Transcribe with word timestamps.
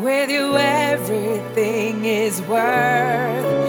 With 0.00 0.30
you, 0.30 0.56
everything 0.56 2.06
is 2.06 2.40
worth 2.40 3.59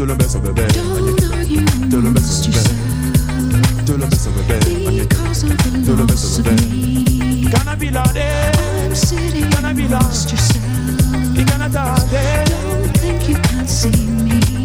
to 0.00 0.06
the 0.06 0.16
best 0.16 0.34
of 0.34 0.42
my 0.42 0.52
bed. 0.52 0.72
To 0.72 2.00
the 2.00 2.10
best 2.10 2.46
of 2.46 2.54
my 2.54 2.62
bed. 2.62 3.86
To 3.86 3.92
the 3.98 4.06
best 4.06 4.26
of 4.26 4.34
my 4.34 4.42
bed. 4.48 4.62
To 5.84 5.92
the 5.94 6.06
best 6.06 6.38
of 6.38 6.46
my 6.46 6.52
bed. 6.52 7.52
Can 7.52 7.68
I 7.68 7.74
be 7.74 7.90
loaded? 7.90 9.52
Can 9.52 9.64
I 9.66 9.72
be 9.74 9.88
lost 9.88 10.30
yourself? 10.30 11.36
You 11.36 11.44
cannot 11.44 11.72
Don't 11.72 12.96
think 12.96 13.28
you 13.28 13.34
can 13.34 13.68
see 13.68 13.90
me. 14.06 14.59